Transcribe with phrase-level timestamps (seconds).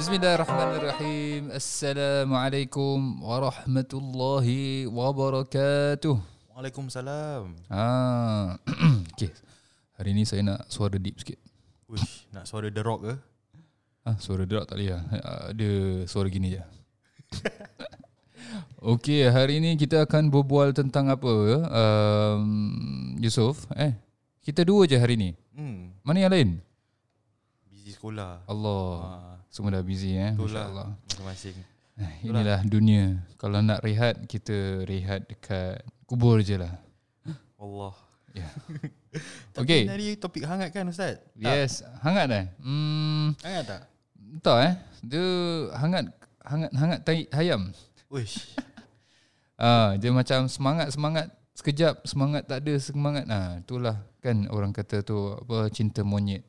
[0.00, 1.52] Bismillahirrahmanirrahim.
[1.52, 6.16] Assalamualaikum warahmatullahi wabarakatuh.
[6.56, 7.52] Waalaikumsalam.
[7.68, 8.56] Ah,
[9.12, 9.28] okay.
[10.00, 11.36] Hari ni saya nak suara deep sikit.
[11.84, 13.14] Uish, nak suara The Rock ke?
[14.08, 15.04] Ah, suara drop tak boleh lah.
[15.20, 15.52] Ah,
[16.08, 16.64] suara gini je.
[18.96, 21.28] Okey, hari ni kita akan berbual tentang apa?
[21.68, 24.00] Um, Yusof, eh.
[24.40, 25.36] Kita dua je hari ni.
[25.52, 26.50] Hmm, Mana yang lain?
[27.68, 28.48] busy sekolah.
[28.48, 28.88] Allah.
[29.04, 30.30] Ah, Semua dah busy eh.
[30.32, 30.94] betul lah.
[31.10, 31.58] Masing-masing.
[31.98, 33.18] Eh, Inilah dunia.
[33.36, 36.72] Kalau nak rehat, kita rehat dekat kubur je lah.
[37.58, 37.92] Allah.
[38.32, 38.46] Ya.
[39.58, 39.82] Tapi Okey.
[39.90, 41.18] hari topik hangat kan Ustaz?
[41.34, 42.44] Yes, hangat dah.
[42.62, 43.44] Hmm, Tak?
[43.44, 43.82] Hangat tak?
[44.30, 44.74] entah eh.
[45.02, 45.26] Dia
[45.76, 46.04] hangat
[46.46, 47.74] hangat hangat tai ayam.
[48.08, 48.38] Uish.
[49.60, 53.28] Ah, dia macam semangat-semangat sekejap, semangat tak ada semangat.
[53.28, 56.40] Ah, itulah kan orang kata tu apa cinta monyet.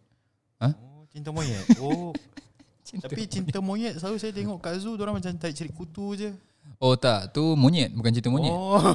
[0.64, 1.60] Oh, cinta monyet.
[1.84, 2.16] Oh,
[2.92, 3.08] Cinta.
[3.08, 6.36] tapi cinta monyet selalu saya tengok kat zoo orang macam tarik cerit kutu je.
[6.76, 8.52] Oh tak, tu monyet bukan cinta monyet.
[8.52, 8.84] Oh.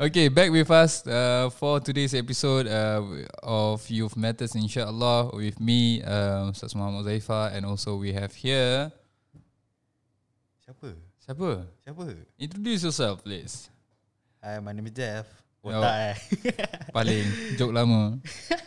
[0.00, 3.04] Okay, back with us uh, for today's episode uh,
[3.44, 8.88] of Youth Matters insyaAllah with me, uh, Ustaz Muhammad Zaifa and also we have here,
[10.64, 10.96] Siapa?
[11.20, 11.68] siapa?
[11.84, 12.06] Siapa?
[12.40, 13.68] Introduce yourself please.
[14.40, 15.28] Hi, my name is Jeff.
[15.70, 15.84] Oh, Oh.
[15.84, 16.14] eh.
[16.96, 17.26] Paling.
[17.60, 18.16] Joke lama.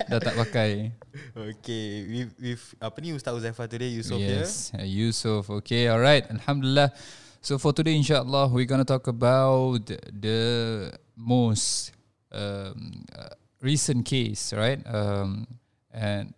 [0.10, 0.92] Dah tak pakai.
[1.36, 4.44] Okay, with, with apa ni Ustaz Uzaifa today, Yusof here.
[4.46, 6.24] Yes uh, Yusuf Okay alright.
[6.32, 6.94] Alhamdulillah.
[7.42, 11.90] So for today insyaAllah We're gonna talk about The most
[12.30, 13.34] um, uh,
[13.66, 14.78] Recent case Right?
[14.86, 15.50] Um,
[15.90, 16.38] And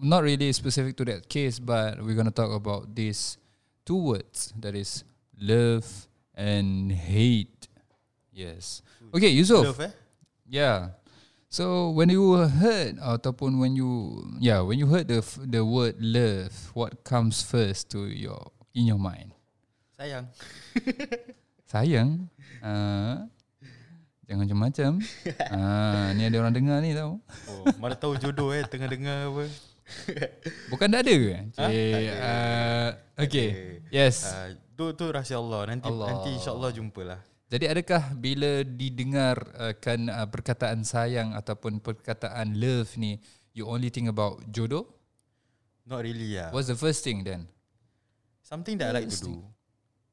[0.00, 3.36] Not really specific to that case But we're gonna talk about These
[3.84, 4.56] Two words.
[4.56, 5.04] That is
[5.36, 5.84] Love
[6.32, 7.67] And hate
[8.38, 9.92] Yes Okay Yusuf Love eh?
[10.48, 10.96] Yeah.
[11.48, 16.52] So when you heard ataupun when you yeah when you heard the the word love,
[16.76, 19.32] what comes first to your in your mind?
[19.96, 20.28] Sayang.
[21.72, 22.28] Sayang.
[22.60, 23.28] Uh,
[24.28, 24.90] jangan macam-macam.
[25.52, 27.16] Ah, ni ada orang dengar ni tau.
[27.48, 29.44] Oh, mana tahu jodoh eh tengah dengar apa.
[30.72, 31.28] Bukan tak ada ke?
[31.32, 31.64] Ha?
[31.64, 31.72] Ada.
[31.72, 32.90] uh,
[33.24, 33.24] okay.
[33.24, 33.48] Okay.
[33.88, 34.28] Yes.
[34.28, 35.72] Uh, tu tu rahsia Allah.
[35.72, 36.08] Nanti Allah.
[36.12, 37.20] nanti insya-Allah jumpalah.
[37.48, 43.16] Jadi adakah bila didengar uh, uh, perkataan sayang ataupun perkataan love ni
[43.56, 44.84] you only think about jodoh?
[45.88, 46.52] Not really lah.
[46.52, 47.48] What's the first thing then?
[48.44, 49.40] Something that I like to do.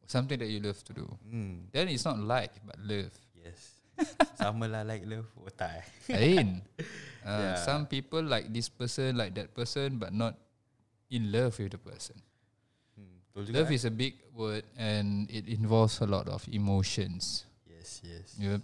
[0.07, 1.07] Something that you love to do.
[1.27, 1.67] Hmm.
[1.75, 3.11] Then it's not like but love.
[3.35, 3.83] Yes.
[4.39, 5.27] Sama lah like love.
[5.59, 5.83] Eh.
[6.15, 6.49] Lain.
[7.25, 7.57] Uh, Yeah.
[7.57, 10.37] Some people like this person, like that person, but not
[11.09, 12.13] in love with the person.
[13.35, 13.75] Love eh?
[13.75, 17.43] is a big word and it involves a lot of emotions.
[17.67, 18.35] Yes, yes.
[18.39, 18.61] Yep.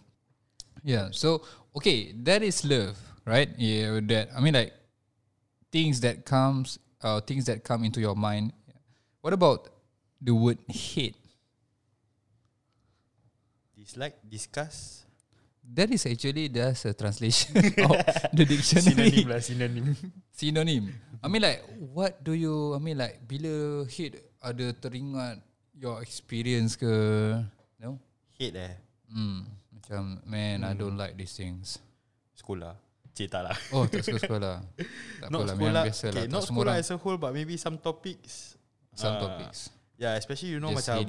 [0.83, 1.07] Yeah.
[1.11, 1.43] So
[1.75, 2.95] okay, that is love,
[3.27, 3.51] right?
[3.59, 3.99] Yeah.
[3.99, 4.71] With that I mean, like
[5.71, 8.53] things that comes, uh, things that come into your mind.
[9.19, 9.67] What about
[10.23, 11.19] the word hate?
[13.75, 15.03] Dislike, discuss.
[15.61, 17.91] That is actually just a translation of
[18.31, 19.11] the dictionary.
[19.11, 19.87] Synonym lah, synonym.
[20.31, 20.83] Synonym.
[21.21, 21.59] I mean like
[21.91, 25.37] what do you I mean like bila hate ada teringat
[25.73, 26.89] your experience ke
[27.77, 28.01] no?
[28.35, 28.73] Hate eh.
[29.07, 29.45] Hmm.
[29.71, 31.77] Macam man I don't like these things.
[32.33, 32.73] Sekolah.
[33.11, 33.57] Cik tak lah.
[33.69, 34.55] Oh tak suka sekolah.
[35.21, 35.55] tak not apalah sekolah.
[35.55, 36.11] memang biasa lah.
[36.11, 38.57] okay, Tak not sekolah orang as a whole but maybe some topics.
[38.93, 39.69] some Ah, topics.
[39.95, 41.05] Yeah, especially you know Just macam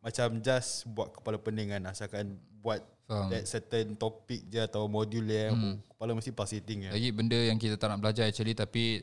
[0.00, 3.28] macam just buat kepala pening kan asalkan buat Faham.
[3.30, 5.76] that certain topic je atau modul je Hmm.
[5.88, 6.90] kepala mesti pulsating ya.
[6.92, 9.00] Lagi benda yang kita tak nak belajar actually tapi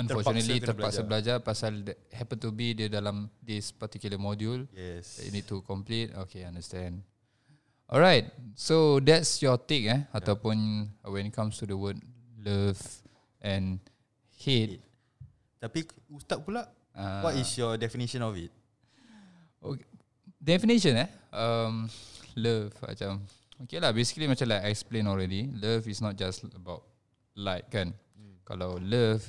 [0.00, 1.36] unfortunately terpaksa belajar.
[1.44, 5.20] pasal happen to be dia dalam this particular module Yes.
[5.20, 6.10] you need to complete.
[6.26, 7.04] Okay, understand.
[7.90, 11.98] Alright, so that's your take eh, ataupun when it comes to the word
[12.38, 12.78] love
[13.42, 13.82] and
[14.38, 14.78] hate.
[15.60, 18.50] Tapi ustaz pula Uh, what is your definition of it?
[19.62, 19.86] okay.
[20.42, 21.08] definition eh?
[21.30, 21.86] Um,
[22.34, 23.22] love macam
[23.62, 23.94] okay lah.
[23.94, 25.46] Basically macam like I explain already.
[25.54, 26.82] Love is not just about
[27.38, 27.94] like kan.
[28.42, 29.22] Kalau love,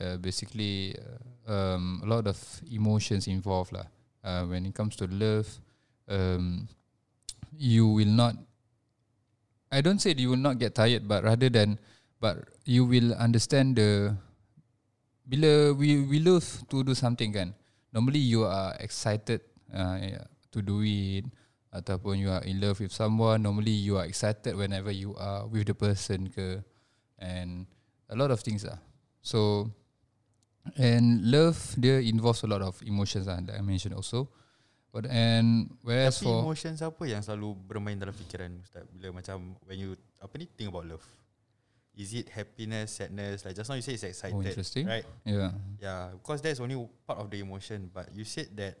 [0.00, 2.38] uh, basically uh, um, a lot of
[2.70, 3.86] emotions involved lah.
[4.22, 5.50] Uh, when it comes to love,
[6.08, 6.68] um,
[7.58, 8.38] you will not.
[9.72, 11.80] I don't say you will not get tired, but rather than,
[12.20, 14.14] but you will understand the.
[15.22, 17.54] Bila we we love to do something kan,
[17.94, 19.40] normally you are excited
[19.70, 21.24] uh, yeah, to do it,
[21.72, 23.42] ataupun you are in love with someone.
[23.42, 26.60] Normally you are excited whenever you are with the person ke,
[27.18, 27.66] and
[28.10, 28.78] a lot of things lah.
[29.22, 29.70] So,
[30.78, 34.30] and love dia involves a lot of emotions lah that I mentioned also.
[34.92, 39.56] But and whereas Tapi for emotions apa yang selalu bermain dalam fikiran ustaz bila macam
[39.64, 41.04] when you apa ni think about love?
[41.96, 43.44] Is it happiness, sadness?
[43.44, 44.88] Like just now you say it's excited, Oh, interesting.
[44.88, 45.04] right?
[45.28, 45.52] Yeah.
[45.80, 47.88] Yeah, because that's only part of the emotion.
[47.92, 48.80] But you said that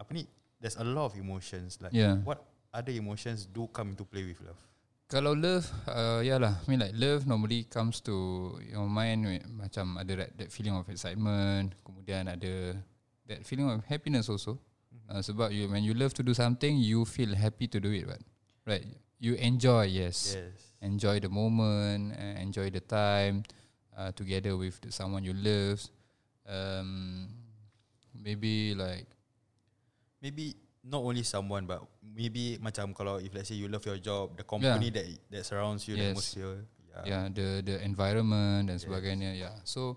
[0.00, 0.24] apa ni?
[0.60, 1.80] There's a lot of emotions.
[1.80, 2.20] Like Yeah.
[2.24, 4.60] what other emotions do come into play with love?
[5.12, 6.56] Kalau love, uh, yeah lah.
[6.56, 10.72] I mean like love normally comes to your mind with, macam ada that, that feeling
[10.72, 11.76] of excitement.
[11.84, 12.80] Kemudian ada
[13.28, 14.56] that feeling of happiness also.
[15.12, 18.08] Uh, sebab you when you love to do something, you feel happy to do it,
[18.08, 18.24] right?
[18.64, 18.88] Right.
[19.20, 20.32] You enjoy, yes.
[20.32, 20.72] Yes.
[20.80, 23.44] Enjoy the moment, uh, enjoy the time
[23.92, 25.84] uh, together with the, someone you love.
[26.48, 27.28] Um,
[28.16, 29.12] maybe like
[30.22, 34.34] Maybe not only someone, but maybe macam kalau if let's say you love your job,
[34.34, 36.14] the company that that surrounds you, the Yes.
[36.14, 36.66] atmosphere.
[36.92, 37.04] Yeah.
[37.08, 38.84] yeah the the environment dan Yes.
[38.84, 39.96] sebagainya yeah so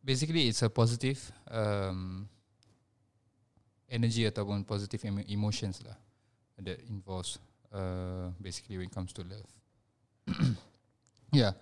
[0.00, 1.20] basically it's a positive
[1.52, 2.24] um,
[3.92, 5.92] energy ataupun positive emo- emotions lah
[6.56, 7.36] that involves
[7.68, 9.44] uh, basically when it comes to love
[11.36, 11.52] yeah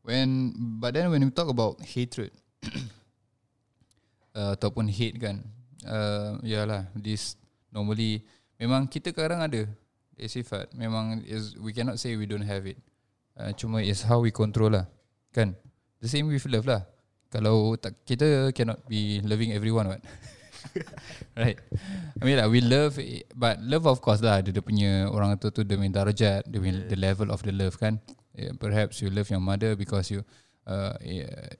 [0.00, 2.32] when but then when we talk about hatred
[4.32, 5.44] uh, ataupun hate kan
[5.84, 7.36] uh, yalah this
[7.72, 8.24] normally
[8.58, 9.68] memang kita kadang ada
[10.18, 10.74] dia sifat.
[10.74, 12.76] Memang is we cannot say we don't have it.
[13.38, 14.90] Uh, cuma is how we control lah.
[15.30, 15.54] Kan?
[16.02, 16.82] The same with love lah.
[17.30, 20.02] Kalau tak kita cannot be loving everyone what?
[21.38, 21.60] Right?
[22.18, 22.98] I mean like we love
[23.38, 24.42] but love of course lah.
[24.42, 27.54] Ada dia punya orang tu tu dia punya darjat dia punya the level of the
[27.54, 28.02] love kan?
[28.34, 30.26] Yeah, perhaps you love your mother because you
[30.66, 30.98] uh,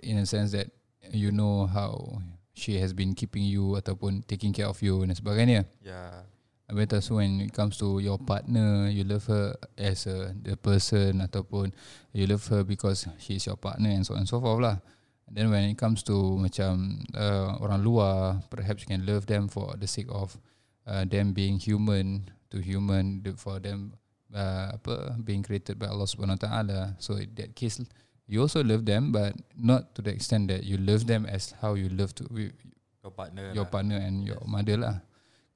[0.02, 0.70] in a sense that
[1.10, 2.22] you know how
[2.58, 6.26] she has been keeping you ataupun taking care of you dan sebagainya Yeah.
[6.68, 10.52] Habis tu so when it comes to your partner, you love her as a the
[10.52, 11.72] person ataupun
[12.12, 14.76] you love her because she's your partner and so on and so forth lah.
[15.24, 19.48] And then when it comes to macam uh, orang luar, perhaps you can love them
[19.48, 20.36] for the sake of
[20.84, 23.96] uh, them being human to human for them
[24.36, 26.80] uh, apa being created by Allah Subhanahu Wa Taala.
[27.00, 27.80] So in that case
[28.28, 31.74] you also love them but not to the extent that you love them as how
[31.74, 32.28] you love to
[33.00, 33.50] Your partner.
[33.56, 33.72] your lah.
[33.72, 35.00] partner and your mother lah.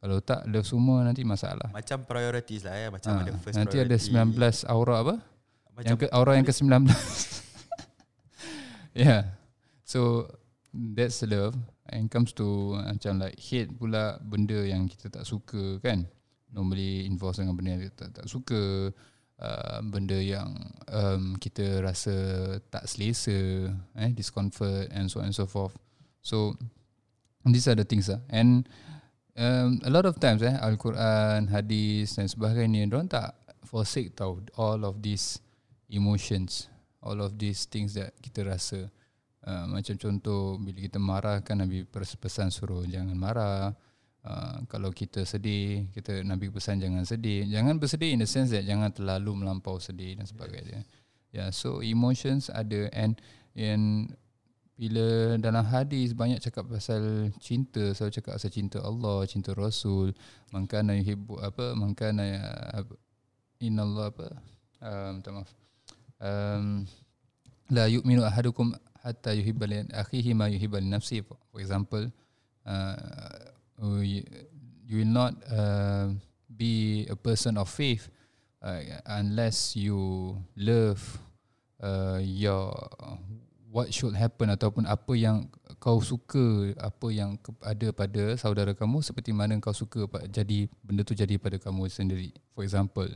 [0.03, 1.71] Kalau tak love semua nanti masalah.
[1.71, 2.89] Macam priorities lah ya.
[2.91, 4.67] Macam Ha, ada first nanti ada priority.
[4.67, 5.15] 19 aura apa?
[5.79, 6.75] Macam yang ke, aura yang ke-19.
[8.99, 9.31] yeah.
[9.87, 10.27] So
[10.75, 11.55] that's love.
[11.93, 16.09] And comes to macam like hate pula benda yang kita tak suka kan.
[16.51, 18.91] Normally involves dengan benda yang kita tak, tak suka.
[19.43, 20.55] Uh, benda yang
[20.87, 22.15] um, kita rasa
[22.71, 23.67] tak selesa,
[23.99, 25.75] eh, discomfort and so on and so forth.
[26.23, 26.55] So
[27.43, 28.23] these are the things lah.
[28.31, 28.71] And
[29.35, 33.35] um, a lot of times eh Al-Quran, hadis dan sebagainya orang tak
[33.67, 35.43] forsake tau all of these
[35.91, 36.71] emotions,
[37.03, 38.95] all of these things that kita rasa.
[39.43, 43.75] Uh, macam contoh bila kita marah kan Nabi pesan suruh jangan marah.
[44.23, 47.43] Uh, kalau kita sedih, kita Nabi pesan jangan sedih.
[47.51, 50.87] Jangan bersedih in the sense that jangan terlalu melampau sedih dan sebagainya.
[51.35, 53.19] Yeah, so emotions ada and
[53.59, 54.15] and
[54.79, 60.15] bila dalam hadis banyak cakap pasal cinta, selalu cakap pasal cinta Allah, cinta Rasul,
[60.55, 62.25] mangkana yuhibbu apa, mangkana
[62.79, 62.95] apa,
[63.59, 64.27] innallaha apa,
[64.83, 65.51] um, minta maaf.
[66.23, 66.67] Um,
[67.71, 72.07] la yu'minu ahadukum hatta yuhibba li akhihi ma yuhibba li nafsi for example
[72.67, 73.51] uh,
[74.03, 74.23] you,
[74.87, 76.15] you will not uh,
[76.47, 78.09] be a person of faith
[78.63, 81.01] uh, unless you love
[81.83, 82.71] uh, your
[83.73, 85.49] what should happen ataupun apa yang
[85.81, 91.17] kau suka apa yang ada pada saudara kamu seperti mana kau suka jadi benda tu
[91.17, 92.37] jadi pada kamu sendiri.
[92.53, 93.09] For example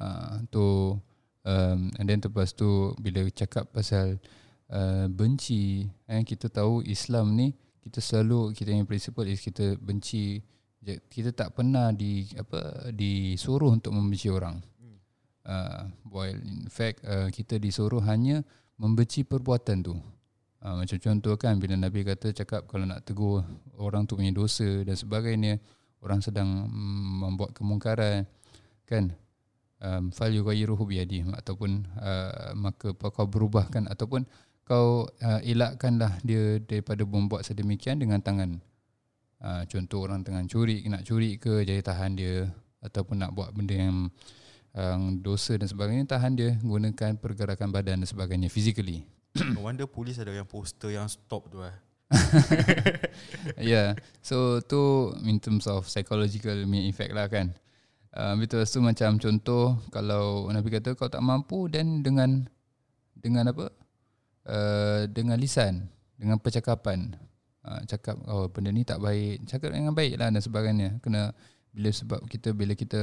[0.00, 0.96] uh, tu
[1.44, 4.16] um, and then lepas tu bila cakap pasal
[4.72, 7.52] uh, benci eh, kita tahu Islam ni
[7.84, 10.40] kita selalu kita yang principle is kita benci
[10.84, 14.60] kita tak pernah di apa disuruh untuk membenci orang.
[15.44, 18.40] Uh, while in fact uh, kita disuruh hanya
[18.80, 19.92] membenci perbuatan tu.
[20.64, 23.44] Uh, macam contoh kan bila Nabi kata cakap kalau nak tegur
[23.76, 25.60] orang tu punya dosa dan sebagainya
[26.00, 28.24] orang sedang mm, membuat kemungkaran
[28.88, 29.12] kan?
[29.84, 34.24] Um, fal yughayyiruhu biyadi ataupun uh, maka kau berubahkan ataupun
[34.64, 38.60] kau uh, elakkanlah dia daripada membuat sedemikian dengan tangan
[39.44, 42.48] uh, contoh orang tengah curi nak curi ke jadi tahan dia
[42.80, 44.08] ataupun nak buat benda yang
[44.72, 49.04] um, dosa dan sebagainya tahan dia gunakan pergerakan badan dan sebagainya physically
[49.34, 51.74] No wonder polis ada yang poster yang stop tu lah.
[53.58, 53.98] yeah.
[54.22, 56.54] So tu in terms of psychological
[56.86, 57.50] effect lah kan.
[58.14, 62.46] Uh, betul tu macam contoh kalau Nabi kata kau tak mampu dan dengan
[63.18, 63.74] dengan apa?
[64.44, 65.88] Uh, dengan lisan,
[66.20, 67.16] dengan percakapan.
[67.64, 71.00] Uh, cakap oh benda ni tak baik, cakap dengan baik lah dan sebagainya.
[71.00, 71.32] Kena
[71.72, 73.00] bila sebab kita bila kita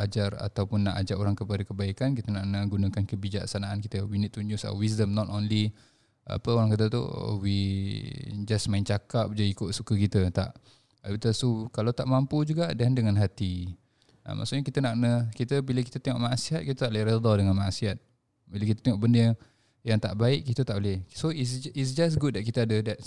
[0.00, 4.08] ajar ataupun nak ajak orang kepada kebaikan kita nak, nak gunakan kebijaksanaan kita.
[4.08, 5.76] We need to use our wisdom not only
[6.24, 8.00] apa orang kata tu oh, we
[8.48, 10.32] just main cakap je ikut suka kita.
[10.32, 10.56] Tak.
[11.04, 13.76] Betul so kalau tak mampu juga dan dengan hati.
[14.24, 14.96] Ha, maksudnya kita nak
[15.36, 18.00] kita bila kita tengok maksiat kita tak boleh redha dengan maksiat.
[18.48, 19.36] Bila kita tengok benda yang,
[19.80, 22.98] yang tak baik kita tak boleh so it's, it's just good that kita ada that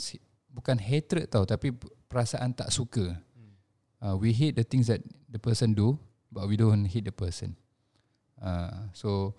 [0.49, 1.73] bukan hatred tau tapi
[2.09, 3.13] perasaan tak suka
[4.03, 4.99] uh, we hate the things that
[5.31, 5.95] the person do,
[6.27, 7.55] but we don't hate the person.
[8.43, 9.33] Uh, so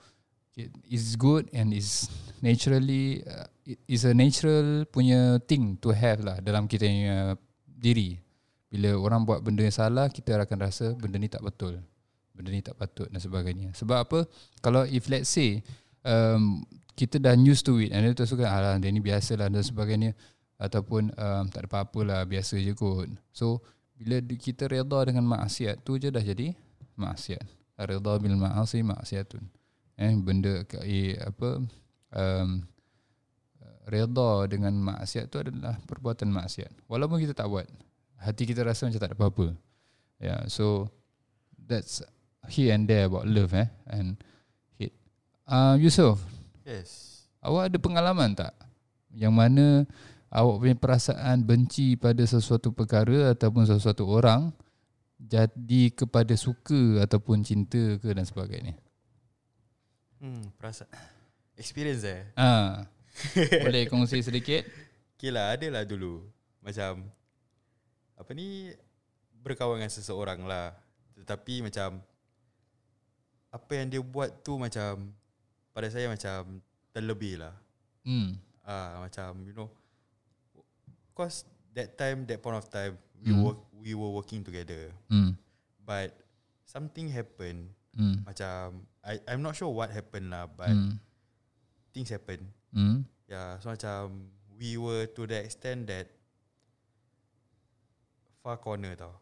[0.56, 2.08] it is good and is
[2.40, 7.36] naturally uh, it is a natural punya thing to have lah dalam kita punya
[7.68, 8.16] diri.
[8.72, 11.78] Bila orang buat benda yang salah, kita akan rasa benda ni tak betul.
[12.34, 13.70] Benda ni tak patut dan sebagainya.
[13.78, 14.20] Sebab apa?
[14.58, 15.62] Kalau if let's say
[16.02, 17.90] um, kita dah used to it.
[17.90, 20.14] And kita suka alah dia ni biasalah dan sebagainya.
[20.54, 23.10] Ataupun um, tak ada apa-apa lah biasa je kot.
[23.34, 23.60] So
[23.98, 26.54] bila kita redha dengan maksiat tu je dah jadi
[26.94, 27.42] maksiat.
[27.74, 29.42] Redha bil ma'asi maksiatun.
[29.98, 31.58] Eh benda eh, apa
[32.14, 32.48] um,
[33.90, 36.86] redha dengan maksiat tu adalah perbuatan maksiat.
[36.86, 37.66] Walaupun kita tak buat
[38.22, 39.46] hati kita rasa macam tak ada apa-apa.
[40.22, 40.86] Yeah so
[41.58, 41.98] that's
[42.46, 44.22] here and there about love eh and
[44.78, 44.94] hate.
[45.50, 46.22] Uh, Yusuf
[46.64, 48.52] yes awak ada pengalaman tak
[49.14, 49.86] yang mana
[50.34, 54.50] awak punya perasaan benci pada sesuatu perkara ataupun sesuatu orang
[55.24, 58.74] jadi kepada suka ataupun cinta ke dan sebagainya.
[60.20, 60.90] Hmm, perasaan
[61.54, 62.26] experience eh.
[62.34, 62.84] Ah.
[63.64, 64.66] Boleh kongsi sedikit?
[65.14, 66.26] Okeylah, adalah dulu.
[66.58, 67.06] Macam
[68.18, 68.74] apa ni
[69.40, 70.74] berkawan dengan seseorang lah.
[71.14, 72.02] Tetapi macam
[73.54, 75.14] apa yang dia buat tu macam
[75.74, 76.62] pada saya macam
[76.94, 77.54] terlebih lah.
[78.06, 78.38] Hmm.
[78.62, 79.68] Ah, macam you know
[81.12, 83.40] course that time that point of time we Mm.
[83.40, 85.38] work we were working together Hmm.
[85.78, 86.10] but
[86.66, 88.26] something happened Hmm.
[88.26, 90.98] macam I I'm not sure what happened lah but Hmm.
[91.94, 93.06] things happen Hmm.
[93.30, 94.26] yeah so macam
[94.58, 96.10] we were to the extent that
[98.42, 99.14] far corner tau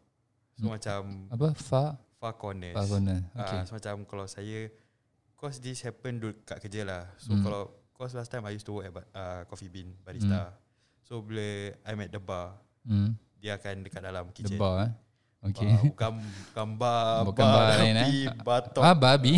[0.57, 0.73] so Hmm.
[0.73, 1.47] macam Apa?
[1.53, 1.83] Fa?
[2.17, 3.19] far corners Fa corner.
[3.35, 3.59] Ah, Okay.
[3.67, 4.71] so macam kalau saya
[5.35, 7.43] cause this happen dulu kat kerja lah so Hmm.
[7.43, 10.53] kalau cause last time I used to work at uh, coffee bean barista
[11.01, 11.43] so bila
[11.83, 13.15] I'm at the bar Hmm.
[13.37, 14.59] dia akan dekat dalam The kitchen.
[14.59, 14.91] bar eh.
[15.43, 15.67] Okay.
[15.67, 17.99] Bar, bukan bukan bar, Bukan bar lain, eh?
[17.99, 18.15] tapi
[18.47, 18.79] batok.
[18.79, 19.35] Ah, babi.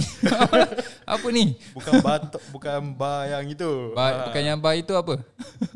[1.17, 1.57] apa ni?
[1.73, 3.89] Bukan batok, bukan bar yang itu.
[3.97, 5.17] Bar, Ah, bukan yang bar itu apa?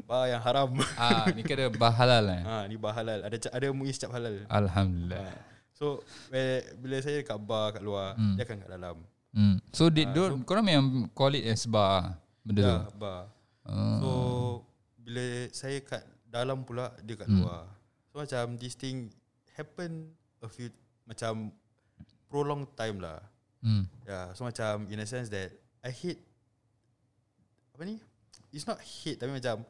[0.06, 0.70] bar yang haram.
[1.02, 2.42] Ah, ni kira bar halal eh.
[2.46, 3.26] ha, ni bar halal.
[3.26, 4.46] Ada ada muis cap halal.
[4.46, 5.18] Alhamdulillah.
[5.18, 5.34] Ha.
[5.74, 6.06] So
[6.78, 8.38] bila saya kat bar kat luar, Hmm.
[8.38, 8.98] dia akan kat dalam.
[9.30, 9.62] Hmm.
[9.70, 12.66] So, Ah, uh, so korang memang call it as bar benda tu.
[12.66, 13.22] Ya, bar.
[13.62, 13.98] Ah.
[14.02, 14.10] So
[14.98, 17.46] bila saya kat dalam pula dia kat Hmm.
[17.46, 17.70] luar.
[18.10, 19.14] So macam this thing
[19.54, 20.10] happen
[20.42, 20.74] a few
[21.06, 21.54] macam
[22.26, 23.22] prolong time lah.
[23.62, 23.86] Hmm.
[24.08, 25.54] Yeah, so macam in a sense that
[25.86, 26.22] I hate
[27.76, 28.02] apa ni?
[28.50, 29.62] It's not hate tapi macam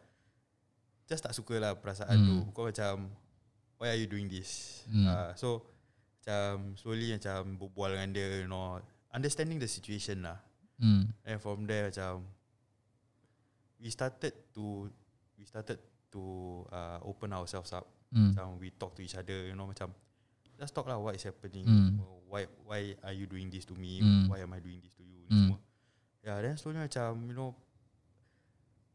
[1.04, 2.28] just tak suka lah perasaan Hmm.
[2.28, 2.36] tu.
[2.56, 3.12] Kau macam
[3.76, 4.84] why are you doing this?
[4.88, 5.04] Hmm.
[5.04, 5.48] Uh, so
[6.20, 8.80] macam slowly macam berbual dengan dia, you know,
[9.14, 10.38] understanding the situation lah.
[10.80, 11.12] Hmm.
[11.28, 12.24] And from there macam
[13.80, 14.88] we started to
[15.36, 15.80] we started
[16.12, 16.24] to
[16.72, 17.88] uh, open ourselves up.
[18.10, 18.34] Hmm.
[18.34, 19.94] Macam we talk to each other, you know, macam
[20.60, 21.66] just talk lah what is happening.
[21.66, 22.00] Hmm.
[22.30, 24.00] Why why are you doing this to me?
[24.00, 24.30] Hmm.
[24.30, 25.26] Why am I doing this to you?
[25.28, 25.56] Hmm.
[25.56, 25.60] semua.
[26.20, 27.56] Yeah, then slowly macam you know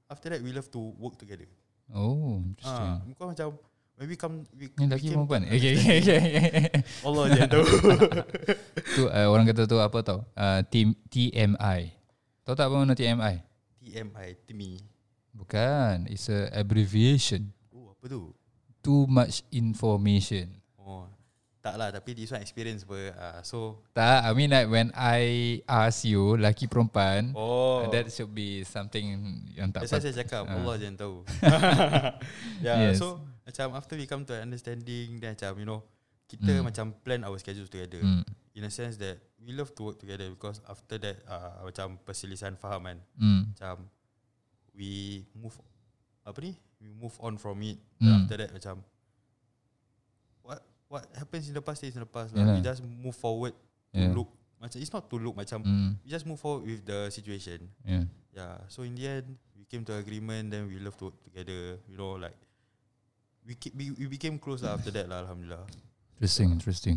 [0.09, 1.49] after that we love to work together.
[1.93, 2.93] Oh, interesting.
[2.97, 3.49] Ah, kau macam
[3.99, 5.43] maybe come we Ni lelaki perempuan.
[5.47, 6.21] Okay, okay, okay.
[7.07, 7.65] Allah je tahu.
[8.97, 10.19] tu uh, orang kata tu apa tau?
[10.35, 11.95] Uh, team TMI.
[12.45, 13.35] Tahu tak apa makna TMI?
[13.81, 14.83] TMI, Timmy.
[15.35, 17.51] Bukan, it's a abbreviation.
[17.75, 18.31] Oh, apa tu?
[18.85, 20.53] Too much information.
[20.79, 21.09] Oh,
[21.65, 22.99] tak lah tapi this one experience apa.
[23.17, 25.21] Uh, so Tak, I mean like when I
[25.65, 29.17] ask you laki perempuan, oh that should be something
[29.51, 30.61] yang tak pat- saya cakap Ah.
[30.61, 31.25] Allah je yang tahu.
[32.61, 33.01] yeah, Yes.
[33.01, 35.81] so macam after we come to an understanding then macam you know
[36.25, 36.69] kita Hmm.
[36.69, 38.01] macam plan our schedule together.
[38.01, 38.29] Hmm.
[38.53, 42.55] In a sense that we love to work together because after that uh, macam perselisihan
[42.55, 42.99] faham kan.
[43.17, 43.43] Hmm.
[43.51, 43.89] Macam
[44.73, 45.57] we move
[46.23, 46.53] apa ni?
[46.77, 47.81] We move on from it.
[47.97, 48.85] Then after that macam
[50.95, 52.47] what happens in the past is in the past lah.
[52.47, 52.55] Yalah.
[52.55, 53.55] We just move forward
[53.91, 54.15] to Yeah.
[54.15, 55.99] look macam it's not to look macam Hmm.
[56.01, 57.67] we just move forward with the situation.
[57.83, 58.07] Yeah.
[58.31, 58.63] Yeah.
[58.67, 60.49] So in the end, we came to agreement.
[60.49, 61.83] Then we love to work together.
[61.85, 62.39] You know, like
[63.43, 65.21] we keep, we, we became close lah after that lah.
[65.21, 65.67] Alhamdulillah.
[66.17, 66.97] Interesting, interesting.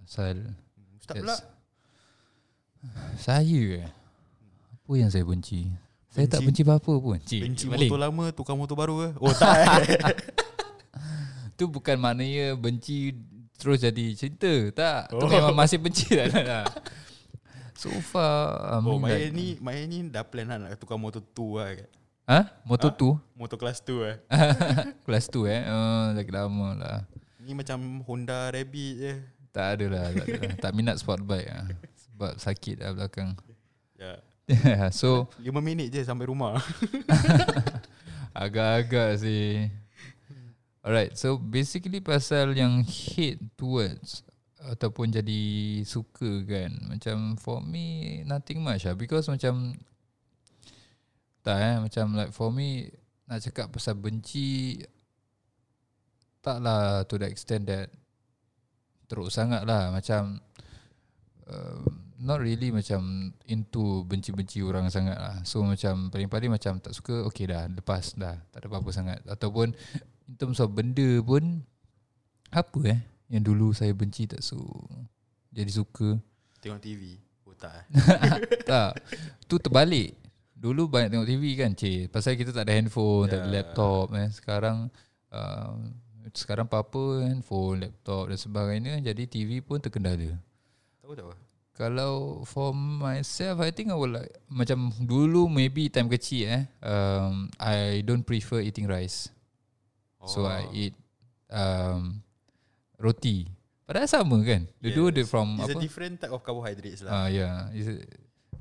[0.00, 0.56] Pasal
[0.96, 1.22] Ustaz Yes.
[1.22, 1.36] pula.
[3.20, 3.92] saya
[4.72, 5.68] apa yang saya benci?
[6.10, 7.18] Saya tak benci Benci- apa-apa pun.
[7.20, 7.86] Benci balik.
[7.86, 9.08] motor lama, tukar motor baru ke?
[9.20, 10.16] Oh tak.
[11.60, 11.62] eh.
[11.62, 13.12] Tu bukan maknanya benci
[13.60, 16.64] terus jadi cinta tak tu memang masih benci lah, lah.
[17.76, 21.20] so far I Oh, Maya like, ni Maya ni dah plan lah nak tukar motor
[21.20, 21.88] tu lah kan.
[22.24, 24.16] ha motor tu Motor kelas tu lah.
[25.04, 26.98] kelas tu eh oh, lagi lama lah
[27.44, 29.12] Ni macam Honda Rabbit je.
[29.52, 30.52] tak ada lah tak, lah.
[30.56, 31.68] tak minat sport bike lah.
[32.08, 33.36] sebab sakit lah belakang
[34.00, 34.16] Ya.
[34.96, 36.56] so 5 minit je sampai rumah.
[38.32, 39.68] Agak-agak sih.
[40.80, 44.24] Alright, so basically pasal yang hate towards
[44.64, 45.42] ataupun jadi
[45.84, 46.72] suka kan.
[46.88, 49.76] Macam for me nothing much lah because macam
[51.44, 52.88] tak eh macam like for me
[53.28, 54.80] nak cakap pasal benci
[56.40, 57.92] taklah to the extent that
[59.08, 60.40] teruk sangat lah macam
[61.48, 61.80] uh,
[62.20, 65.40] not really macam into benci-benci orang sangat lah.
[65.48, 68.36] So macam paling-paling macam tak suka, okay dah, lepas dah.
[68.52, 69.18] Tak ada apa-apa sangat.
[69.24, 69.72] Ataupun
[70.30, 71.66] in terms of benda pun,
[72.54, 74.58] apa eh yang dulu saya benci tak su
[75.50, 76.18] jadi suka.
[76.62, 77.18] Tengok TV.
[77.42, 77.84] Oh tak eh.
[78.70, 79.02] tak,
[79.50, 80.14] tu terbalik.
[80.54, 82.14] Dulu banyak tengok TV kan, cik.
[82.14, 83.54] Pasal kita tak ada handphone, tak ada Ya.
[83.58, 84.12] laptop.
[84.14, 84.28] Eh.
[84.30, 84.92] Sekarang,
[85.34, 85.72] uh,
[86.36, 88.94] sekarang apa-apa handphone, laptop dan sebagainya.
[89.02, 90.36] Jadi TV pun terkendala.
[91.02, 91.34] Tahu tak apa?
[91.80, 97.48] Kalau for myself I think I would like Macam dulu maybe time kecil eh um,
[97.56, 99.32] I don't prefer eating rice
[100.20, 100.28] oh.
[100.28, 100.94] So I eat
[101.50, 102.20] um,
[103.00, 103.48] Roti.
[103.88, 104.70] Padahal sama kan?
[104.78, 104.94] Yes.
[104.94, 105.74] dia from It's apa?
[105.74, 107.12] a different type of carbohydrates Ah lah.
[107.26, 107.90] uh, yeah it's,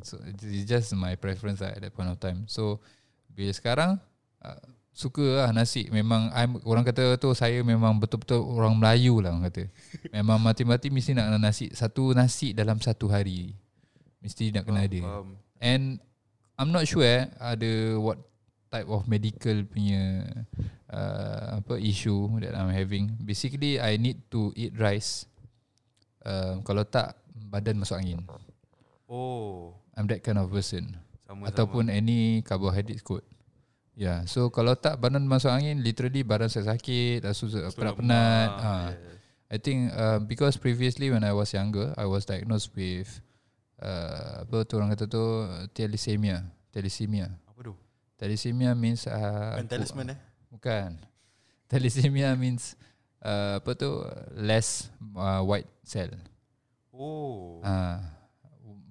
[0.02, 2.50] so it's just my preference lah at that point of time.
[2.50, 2.82] So
[3.30, 4.02] Bila sekarang
[4.42, 5.86] uh, Suka lah nasi.
[5.94, 9.70] Memang I'm, Orang kata tu Saya memang betul-betul Orang Melayu lah orang kata.
[10.18, 13.54] Memang mati-mati Mesti nak kena nasi Satu nasi dalam satu hari.
[14.26, 15.00] Mesti nak kena ada.
[15.06, 16.02] Um, And
[16.58, 18.18] I'm not sure eh, Ada what
[18.70, 20.22] type of medical punya
[20.88, 23.18] uh, apa issue that I'm having.
[23.20, 25.26] Basically I need to eat rice.
[26.22, 27.18] Uh, kalau tak
[27.50, 28.22] badan masuk angin.
[29.10, 30.96] oh, I'm that kind of person.
[31.26, 33.26] sama Ataupun any carbohydrate kot.
[33.94, 37.74] Yeah, so kalau tak badan masuk angin, literally badan saya sakit, rasa sama.
[37.76, 38.48] penat-penat.
[38.48, 38.90] Lemak, Ah.
[38.96, 39.18] yes.
[39.50, 43.10] I think uh, because previously when I was younger, I was diagnosed with
[43.82, 45.20] uh, apa tu orang kata tu
[45.74, 46.46] thalassemia.
[46.70, 47.34] Thalassemia.
[47.50, 47.74] Apa tu?
[48.20, 50.20] Thalassemia means uh, Bukan talisman eh?
[50.52, 50.90] Bukan.
[51.72, 52.76] Thalassemia means
[53.24, 54.04] uh, apa tu
[54.36, 56.12] less uh, white cell.
[56.92, 57.96] Oh, Uh,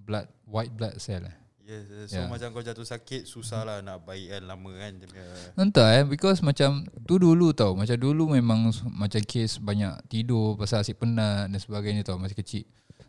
[0.09, 1.29] blood white blood cell.
[1.61, 1.85] yes.
[1.93, 2.09] yes.
[2.09, 2.29] So yeah.
[2.33, 4.97] macam kau jatuh sakit susah lah nak baik kan lama kan.
[5.61, 10.81] Entah eh because macam tu dulu tau Macam dulu memang macam case banyak tidur pasal
[10.81, 12.65] asyik penat dan sebagainya tau masih kecil.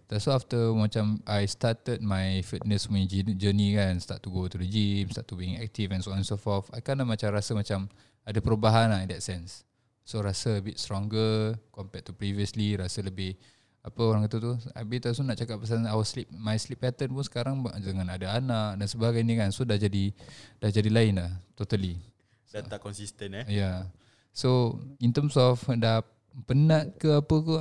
[0.10, 3.06] That's why after macam I started my fitness punya
[3.38, 6.18] journey kan Start to go to the gym, start to being active and so on
[6.18, 7.86] and so forth I kind of macam rasa macam
[8.26, 9.70] ada perubahan lah in that sense
[10.02, 13.38] So rasa a bit stronger compared to previously Rasa lebih
[13.86, 17.22] apa orang kata tu Habis tu nak cakap pasal our sleep My sleep pattern pun
[17.22, 20.10] sekarang dengan ada anak dan sebagainya kan So dah jadi
[20.58, 22.02] dah jadi lain lah totally
[22.50, 23.46] Dan tak konsisten eh.
[23.46, 23.94] Yeah.
[24.34, 26.02] So in terms of dah
[26.50, 27.56] penat ke apa ke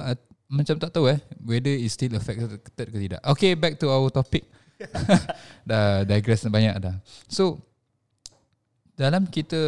[0.48, 3.20] macam tak tahu eh whether it still affected ke tidak.
[3.24, 4.48] Okay, back to our topic.
[5.68, 6.96] dah digress banyak dah.
[7.28, 7.60] So
[8.98, 9.58] dalam kita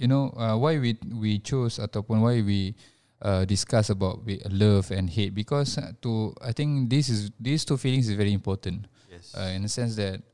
[0.00, 2.72] you know uh, why we we chose ataupun why we
[3.20, 7.76] uh, discuss about love and hate because uh, to I think this is these two
[7.76, 9.36] feelings is very important Yes.
[9.36, 10.24] uh, in the sense that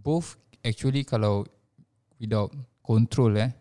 [0.00, 1.44] both actually kalau
[2.16, 3.52] without control eh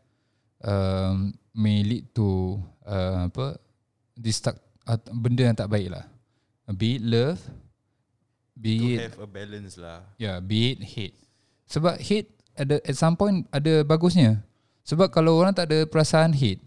[0.64, 2.56] um, may lead to
[2.88, 3.60] uh, apa
[4.16, 4.65] destruct
[5.12, 6.06] benda yang tak baik lah
[6.74, 10.06] be it love to be it have a balance lah.
[10.22, 11.18] yeah be it hate
[11.68, 14.42] sebab hate ada at some point ada bagusnya
[14.86, 16.62] sebab kalau orang tak ada perasaan hate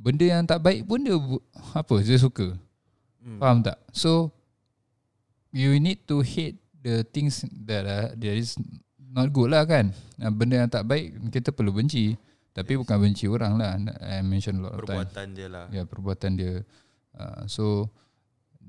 [0.00, 1.16] benda yang tak baik pun dia
[1.72, 2.56] apa dia suka
[3.26, 3.42] Hmm.
[3.42, 3.82] Faham tak?
[3.90, 4.30] So
[5.50, 8.54] you need to hate the things that are that is
[9.10, 9.90] not good lah kan.
[10.38, 12.14] Benda yang tak baik kita perlu benci.
[12.54, 13.76] Tapi bukan benci orang lah.
[14.00, 15.04] I mention a lot of time.
[15.04, 15.66] Perbuatan dia lah.
[15.74, 16.52] Ya perbuatan dia.
[17.16, 17.88] Uh, so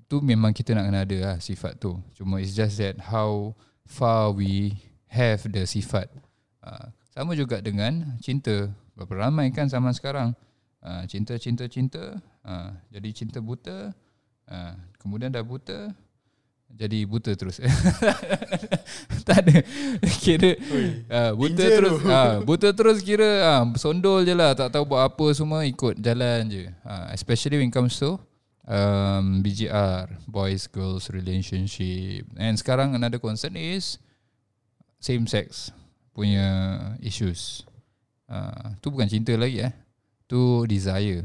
[0.08, 2.00] tu memang kita nak kena ada lah sifat tu.
[2.16, 3.52] Cuma it's just that how
[3.84, 4.80] far we
[5.12, 6.08] have the sifat.
[6.64, 8.72] Uh, sama juga dengan cinta.
[8.96, 10.32] Berapa ramai kan zaman sekarang.
[10.80, 12.18] Uh, cinta, cinta, cinta.
[12.42, 13.92] Uh, jadi cinta buta.
[14.48, 15.92] Uh, kemudian dah buta.
[16.68, 17.64] Jadi buta terus.
[19.28, 19.64] tak ada.
[20.20, 20.52] Kira
[21.08, 21.98] uh, buta danger terus.
[22.04, 24.52] Uh, buta terus kira uh, sondol je lah.
[24.52, 26.68] Tak tahu buat apa semua ikut jalan je.
[26.84, 28.20] Uh, especially when it comes to
[28.68, 32.28] um, BGR, boys girls relationship.
[32.36, 33.98] And sekarang another concern is
[35.00, 35.72] same sex
[36.12, 36.46] punya
[37.00, 37.64] issues.
[38.28, 39.74] Uh, tu bukan cinta lagi eh.
[40.28, 41.24] Tu desire.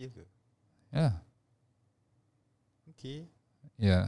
[0.00, 0.24] Ya ke?
[0.90, 0.96] Ya.
[0.96, 1.14] Yeah.
[2.96, 3.18] Okay.
[3.76, 4.06] Yeah.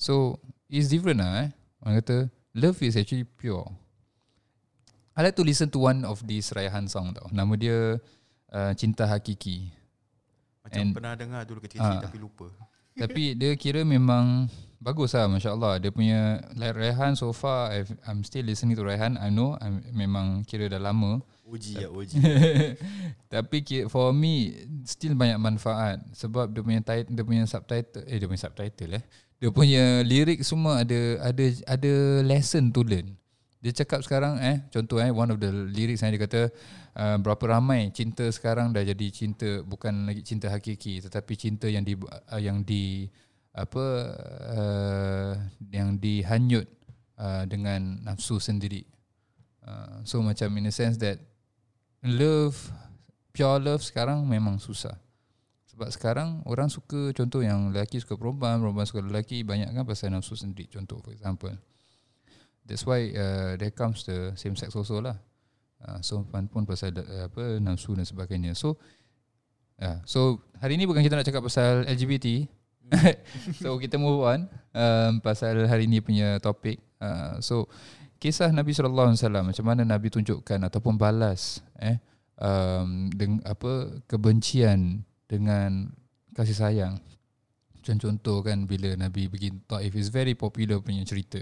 [0.00, 0.40] So
[0.72, 1.50] it's different lah eh.
[1.84, 2.16] Orang kata
[2.56, 3.68] love is actually pure.
[5.12, 7.28] I like to listen to one of these Raihan song tau.
[7.28, 8.00] Nama dia
[8.48, 9.79] uh, Cinta Hakiki.
[10.60, 12.04] Macam And- pernah dengar dulu kecil-kecil Ah.
[12.04, 12.48] tapi lupa.
[12.90, 16.20] Tapi dia kira memang bagus lah Masya Allah Dia punya
[16.52, 20.66] like Raihan so far I've, I'm still listening to Raihan I know I'm, memang kira
[20.66, 22.18] dah lama Uji ya, uji.
[23.32, 24.52] Tapi for me
[24.84, 29.04] Still banyak manfaat Sebab dia punya tit- dia punya subtitle Eh dia punya subtitle eh
[29.38, 33.16] Dia punya lirik semua ada ada ada lesson to learn
[33.60, 36.42] dia cakap sekarang eh contoh eh one of the lyrics yang dia kata
[36.96, 41.84] uh, berapa ramai cinta sekarang dah jadi cinta bukan lagi cinta hakiki tetapi cinta yang
[41.84, 43.04] di uh, yang di
[43.50, 43.84] apa
[44.54, 45.32] uh,
[45.68, 46.66] yang dihanyut
[47.18, 48.86] uh, dengan nafsu sendiri.
[49.60, 51.20] Uh, so macam in a sense that
[52.00, 52.56] love
[53.34, 54.96] pure love sekarang memang susah.
[55.68, 60.14] Sebab sekarang orang suka contoh yang lelaki suka perempuan, perempuan suka lelaki banyak kan pasal
[60.14, 61.52] nafsu sendiri contoh for example.
[62.64, 65.18] That's why uh, there comes the same sex also lah.
[65.80, 68.52] Uh, so perempuan pun pasal uh, apa nafsu dan sebagainya.
[68.52, 68.76] So
[69.80, 72.44] uh, so hari ni bukan kita nak cakap pasal LGBT.
[73.62, 76.78] so kita move on um, pasal hari ni punya topik.
[77.00, 77.70] Uh, so
[78.20, 81.96] kisah Nabi sallallahu alaihi wasallam macam mana Nabi tunjukkan ataupun balas eh
[82.36, 85.96] um, dengan apa kebencian dengan
[86.36, 86.94] kasih sayang.
[87.80, 91.40] Contoh kan bila Nabi pergi Taif is very popular punya cerita.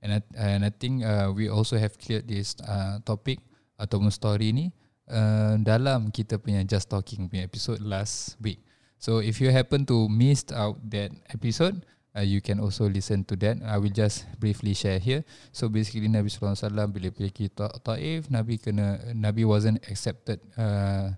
[0.00, 3.40] And I, and I think uh, we also have cleared this uh, topic
[3.76, 4.66] ataupun story ni
[5.12, 8.64] uh, dalam kita punya Just Talking punya episode last week.
[9.00, 13.36] So if you happen to missed out that episode, uh, you can also listen to
[13.40, 13.60] that.
[13.64, 15.24] I will just briefly share here.
[15.52, 20.40] So basically Nabi sallallahu alaihi wasallam bila pergi Ta- Taif, Nabi kena Nabi wasn't accepted
[20.56, 21.16] uh,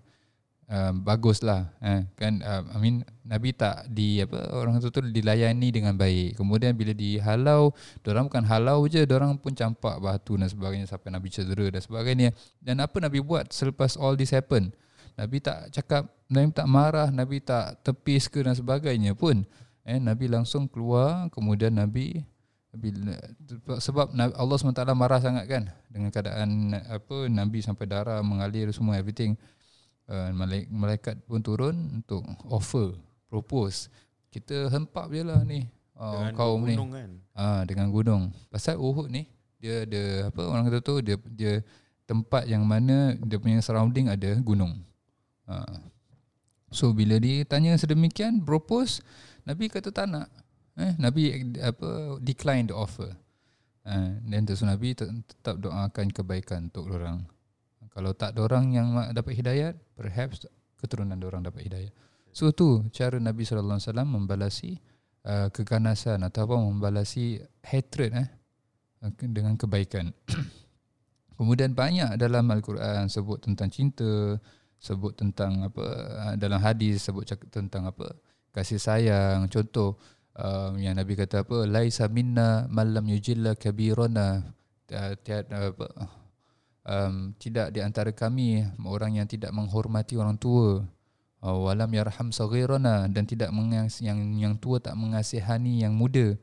[0.68, 5.00] um, bagus lah eh, kan uh, I mean Nabi tak di apa orang tu tu
[5.00, 6.36] dilayani dengan baik.
[6.36, 7.72] Kemudian bila dihalau
[8.04, 12.28] orang bukan halau je orang pun campak batu dan sebagainya sampai Nabi cedera dan sebagainya.
[12.58, 14.74] Dan apa Nabi buat selepas all this happen?
[15.16, 19.46] Nabi tak cakap Nabi tak marah Nabi tak tepis ke dan sebagainya pun.
[19.86, 22.22] Eh Nabi langsung keluar kemudian Nabi
[22.72, 23.12] bila
[23.76, 28.96] sebab Nabi- Allah SWT marah sangat kan dengan keadaan apa Nabi sampai darah mengalir semua
[28.96, 29.36] everything
[30.12, 32.20] uh, malaik, malaikat pun turun untuk
[32.52, 32.92] offer
[33.32, 33.88] propose.
[34.28, 35.64] Kita hempap je lah ni
[35.96, 36.76] uh, Dengan kaum ni.
[36.76, 37.10] gunung kan.
[37.32, 38.22] ah dengan gunung.
[38.52, 39.24] Pasal Uhud ni
[39.56, 41.64] dia ada apa orang kata tu dia dia
[42.04, 44.84] tempat yang mana dia punya surrounding ada gunung.
[45.48, 45.80] Uh,
[46.68, 49.00] so bila dia tanya sedemikian propose
[49.48, 50.28] Nabi kata tak nak.
[50.76, 53.12] Eh Nabi apa decline the offer.
[53.82, 57.26] Uh, dan terus Nabi tet- tetap doakan kebaikan untuk orang
[57.92, 60.48] kalau tak orang yang dapat hidayat perhaps
[60.80, 61.92] keturunan orang dapat hidayat
[62.32, 64.70] so tu cara Nabi sallallahu alaihi wasallam membalasi
[65.26, 68.28] uh, keganasan ataupun membalasi hatred eh
[69.02, 70.10] uh, dengan kebaikan.
[71.38, 74.38] Kemudian banyak dalam al-Quran sebut tentang cinta
[74.82, 75.86] sebut tentang apa
[76.26, 78.14] uh, dalam hadis sebut cak- tentang apa
[78.54, 79.46] kasih sayang.
[79.48, 79.98] Contoh
[80.36, 84.54] um, yang Nabi kata apa laisa minna man lam yujilla kabirana.
[84.92, 85.88] Uh, tiada apa
[86.86, 90.82] um, tidak di antara kami orang yang tidak menghormati orang tua.
[91.42, 96.38] Uh, walam yarham saghirana dan tidak mengas, yang yang tua tak mengasihani yang muda.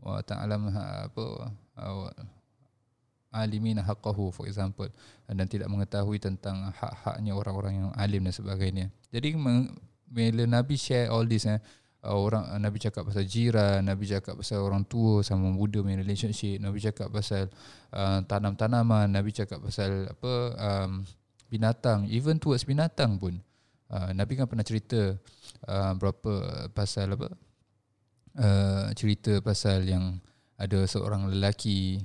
[0.00, 1.24] Wa ta'alam ha- apa
[1.78, 2.10] uh,
[3.30, 4.90] alimin haqqahu for example
[5.30, 8.86] dan tidak mengetahui tentang hak-haknya orang-orang yang alim dan sebagainya.
[9.14, 9.38] Jadi
[10.10, 11.62] bila Nabi share all this eh,
[12.08, 16.56] orang uh, Nabi cakap pasal jiran, Nabi cakap pasal orang tua sama muda punya relationship,
[16.56, 17.52] Nabi cakap pasal
[17.92, 21.04] uh, tanam-tanaman, Nabi cakap pasal apa um,
[21.52, 23.36] binatang, even towards binatang pun.
[23.90, 25.18] Uh, Nabi kan pernah cerita
[25.68, 27.28] uh, berapa pasal apa?
[28.30, 30.22] Uh, cerita pasal yang
[30.54, 31.98] ada seorang lelaki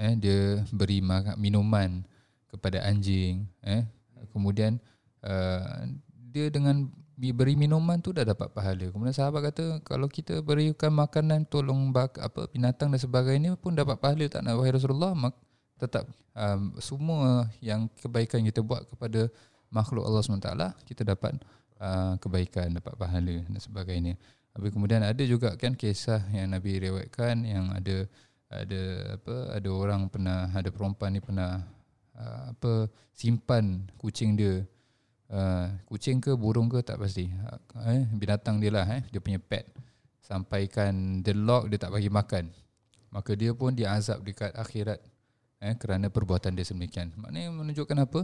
[0.00, 1.04] eh dia beri
[1.36, 2.00] minuman
[2.48, 3.84] kepada anjing eh
[4.32, 4.80] kemudian
[5.20, 5.84] uh,
[6.32, 6.88] dia dengan
[7.28, 8.88] beri minuman tu dah dapat pahala.
[8.88, 14.00] Kemudian sahabat kata kalau kita berikan makanan tolong bak, apa binatang dan sebagainya pun dapat
[14.00, 15.36] pahala tak nak wahai Rasulullah mak,
[15.76, 19.28] tetap um, semua yang kebaikan kita buat kepada
[19.68, 20.50] makhluk Allah SWT
[20.88, 21.36] kita dapat
[21.76, 24.16] uh, kebaikan dapat pahala dan sebagainya.
[24.56, 28.08] Habis kemudian ada juga kan kisah yang Nabi riwayatkan yang ada
[28.50, 28.82] ada
[29.14, 31.62] apa ada orang pernah ada perempuan ni pernah
[32.18, 34.66] uh, apa simpan kucing dia
[35.30, 37.30] Uh, kucing ke burung ke tak pasti.
[37.78, 39.70] Uh, eh, binatang dia lah eh, dia punya pet.
[40.18, 42.50] Sampaikan the lock dia tak bagi makan.
[43.14, 44.98] Maka dia pun diazab dekat akhirat
[45.62, 48.20] eh, kerana perbuatan dia sedemikian maknanya menunjukkan apa?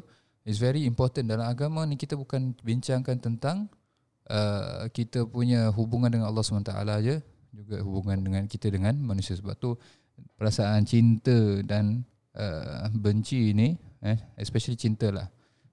[0.46, 3.66] It's very important dalam agama ni kita bukan bincangkan tentang
[4.30, 7.18] uh, kita punya hubungan dengan Allah SWT aja
[7.50, 9.34] juga hubungan dengan kita dengan manusia.
[9.34, 9.74] Sebab tu
[10.38, 11.34] perasaan cinta
[11.66, 12.06] dan
[12.38, 13.74] uh, benci ni
[14.06, 15.26] eh especially cinta lah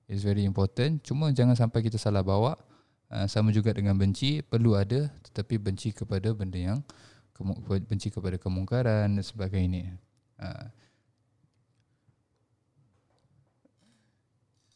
[0.08, 2.56] is very important cuma jangan sampai kita salah bawa
[3.12, 6.80] uh, sama juga dengan benci perlu ada tetapi benci kepada benda yang
[7.90, 9.98] benci kepada kemungkaran dan sebagainya
[10.40, 10.68] uh.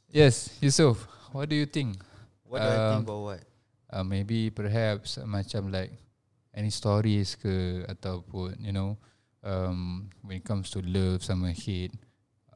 [0.07, 1.03] Yes, Yusuf,
[1.35, 1.99] what do you think?
[2.47, 3.41] What do I think Um, about what?
[3.91, 5.91] uh, maybe perhaps uh, macam like
[6.55, 8.95] any stories ke ataupun you know
[9.43, 11.91] um, when it comes to love sama hate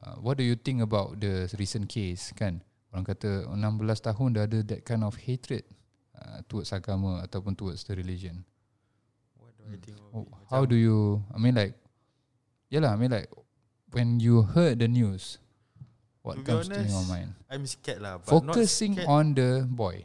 [0.02, 2.60] uh, what do you think about the recent case kan
[2.92, 5.64] orang kata 16 tahun dah ada that kind of hatred
[6.18, 8.44] uh, towards agama ataupun towards the religion
[9.40, 11.72] What do I think Oh, how do you I mean like
[12.68, 13.32] yalah I mean like
[13.96, 15.40] when you heard the news
[16.20, 18.20] what To comes to your honest, mind I'm scared lah.
[18.20, 19.08] But focusing not scared.
[19.08, 20.04] on the boy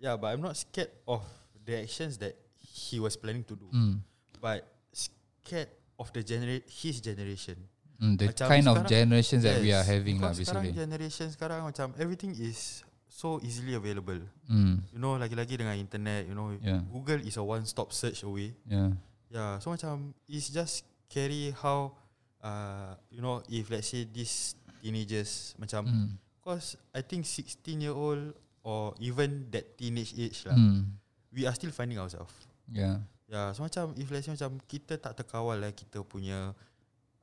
[0.00, 1.24] Yeah, but I'm not scared of
[1.64, 3.64] the actions that he was planning to do.
[3.72, 3.96] mm.
[4.40, 7.56] But scared of the genera- his generation.
[7.96, 10.62] Mm, the Macam kind of sekarang- generations that we are Yes, having lah because sekarang
[10.64, 10.80] basically.
[10.84, 14.20] generation sekarang macam everything is so easily available.
[14.46, 18.52] Mm, You know, lagi-lagi dengan internet, you know, yeah, Google is a one-stop search away.
[18.64, 18.92] yeah,
[19.26, 21.96] Yeah, so macam it's just scary how
[22.38, 27.90] uh, you know if let's say these teenagers macam mm, because I think 16 year
[27.90, 30.84] old or even that teenage age lah, mm,
[31.32, 32.34] we are still finding ourselves.
[32.68, 36.54] yeah, Yeah, so macam if let's say macam kita tak terkawal lah kita punya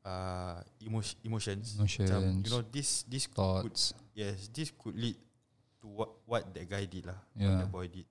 [0.04, 2.44] uh, emo- emotions, macam Emotions.
[2.44, 3.36] you know this this could,
[3.68, 5.16] thoughts, yes this could lead
[5.80, 7.48] to what what that guy did lah, Yeah.
[7.48, 8.08] what that boy did.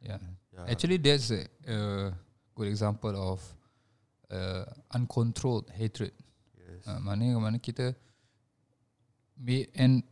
[0.00, 0.20] yeah.
[0.50, 0.66] Yeah.
[0.66, 1.76] Actually, that's a, a
[2.56, 3.38] good example of
[4.28, 6.12] uh, uncontrolled hatred.
[6.56, 6.84] yes.
[6.88, 7.94] Uh, mana mana kita
[9.36, 10.02] be- and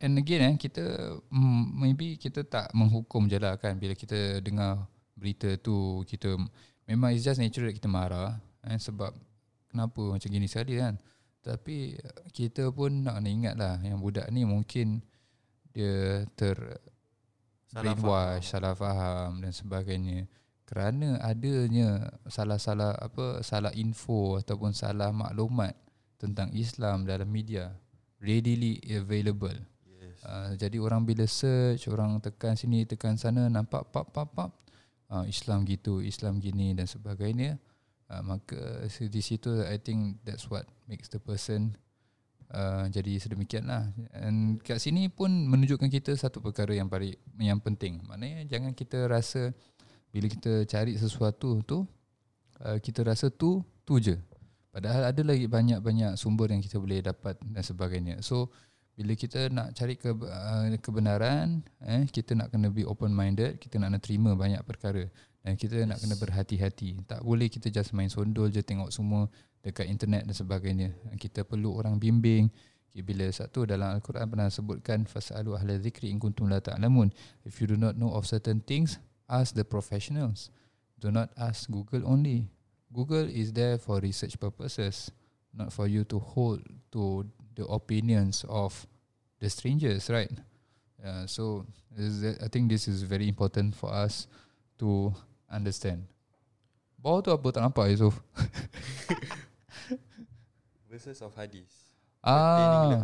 [0.00, 0.84] and again eh kita
[1.28, 6.36] mm, maybe kita tak menghukum je lah kan bila kita dengar berita tu kita
[6.88, 9.12] memang it's just natural kita marah eh, sebab
[9.70, 10.98] kenapa macam gini sekali kan
[11.40, 11.96] tapi
[12.36, 15.00] kita pun nak kena ingat lah yang budak ni mungkin
[15.72, 16.58] dia ter
[17.70, 18.50] Salah brainwash, faham.
[18.50, 20.26] salah faham dan sebagainya
[20.70, 25.74] kerana adanya salah-salah apa salah info ataupun salah maklumat
[26.14, 27.74] tentang Islam dalam media
[28.22, 29.56] readily available.
[29.88, 30.20] Yes.
[30.22, 34.52] Uh, jadi orang bila search, orang tekan sini, tekan sana, nampak pap pap pap
[35.10, 37.56] uh, Islam gitu, Islam gini dan sebagainya.
[38.10, 41.78] Uh, maka di situ I think that's what makes the person
[42.50, 43.86] uh, jadi sedemikian lah.
[44.10, 48.02] And kat sini pun menunjukkan kita satu perkara yang paling yang penting.
[48.10, 49.54] Maknanya jangan kita rasa
[50.10, 51.86] bila kita cari sesuatu tu
[52.66, 54.18] uh, kita rasa tu tu je.
[54.74, 58.26] Padahal ada lagi banyak-banyak sumber yang kita boleh dapat dan sebagainya.
[58.26, 58.50] So
[58.98, 63.78] bila kita nak cari ke, uh, kebenaran, eh kita nak kena be open minded, kita
[63.78, 65.06] nak terima banyak perkara
[65.40, 65.88] dan kita yes.
[65.88, 67.00] nak kena berhati-hati.
[67.08, 69.28] Tak boleh kita just main sondol je tengok semua
[69.64, 70.88] dekat internet dan sebagainya.
[71.16, 72.52] Kita perlu orang bimbing.
[72.90, 77.14] Okay, bila satu dalam Al-Quran pernah sebutkan fasalu ahla dzikri in kuntum la ta'lamun.
[77.46, 78.98] If you do not know of certain things,
[79.30, 80.50] ask the professionals.
[80.98, 82.50] Do not ask Google only.
[82.90, 85.14] Google is there for research purposes,
[85.54, 87.24] not for you to hold to
[87.54, 88.74] the opinions of
[89.38, 90.34] the strangers, right?
[90.98, 91.64] Uh, so
[92.42, 94.26] I think this is very important for us
[94.82, 95.14] to
[95.50, 96.06] understand.
[96.96, 98.14] Bawah tu apa tak nampak Yusuf?
[100.88, 101.68] Verses of hadith.
[102.20, 103.00] Ah,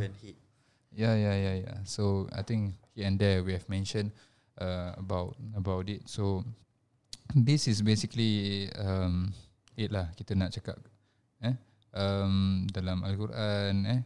[0.92, 1.78] yeah, yeah, yeah, yeah.
[1.88, 4.12] So I think here and there we have mentioned
[4.60, 6.04] uh, about about it.
[6.04, 6.44] So
[7.34, 9.32] this is basically um,
[9.74, 10.78] it lah kita nak cakap
[11.42, 11.56] eh
[11.96, 14.00] um, dalam Al-Quran eh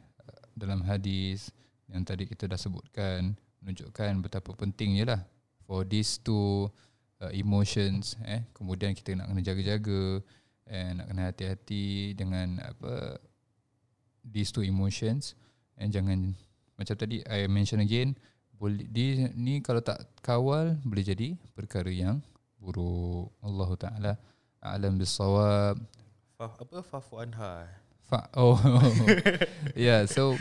[0.55, 1.51] dalam hadis
[1.91, 5.21] yang tadi kita dah sebutkan menunjukkan betapa pentingnya lah
[5.67, 6.71] for these two
[7.21, 8.43] uh, emotions eh.
[8.57, 10.25] Kemudian kita nak kena jaga-jaga
[10.67, 13.21] and nak kena hati-hati dengan apa
[14.25, 15.37] these two emotions.
[15.81, 16.37] And jangan
[16.81, 18.17] macam tadi I mention again
[18.61, 22.21] boleh di ni kalau tak kawal boleh jadi perkara yang
[22.61, 23.33] buruk.
[23.41, 24.13] Allah taala
[24.61, 25.81] alam bisawab
[26.37, 27.69] Fa, apa fafu anha.
[28.09, 28.57] Fa- oh.
[29.77, 30.37] Yeah so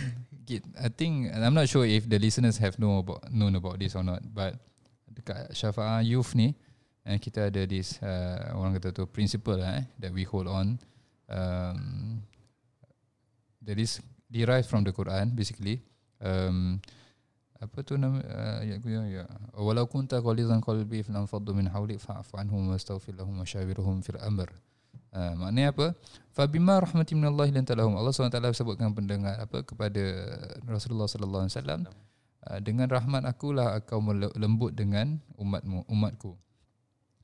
[0.76, 4.04] I think I'm not sure if the listeners have know about known about this or
[4.04, 4.60] not but
[5.08, 6.56] dekat Syafa'a Youth ni
[7.06, 10.80] eh, kita ada this uh, orang kata tu principle eh, that we hold on.
[11.30, 12.26] Um,
[13.64, 15.86] that is derived from the Quran basically.
[16.20, 16.82] Um,
[17.60, 19.24] apa tu nama uh, ya ya ya.
[19.56, 24.48] Walau kunta qalizan qalbi falan faddu min hawlik fa'fu anhum wastaghfir lahum wasyawirhum fil amr.
[25.10, 25.88] Uh, maknanya apa?
[26.32, 30.02] Fa bima rahmatin minallahi lan talahum Allah SWT sebutkan pendengar apa kepada
[30.70, 31.82] Rasulullah sallallahu alaihi wasallam
[32.48, 34.00] uh, dengan rahmat akulah kau
[34.38, 36.38] lembut dengan umatmu umatku